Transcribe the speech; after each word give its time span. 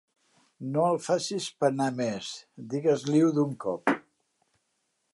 No 0.77 0.85
el 0.93 0.97
facis 1.07 1.45
penar 1.65 1.91
més: 2.01 2.31
digues-li-ho 2.75 3.31
d'un 3.39 3.57
cop. 3.67 3.97